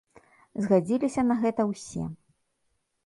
[0.65, 2.03] Згадзіліся на гэта ўсе.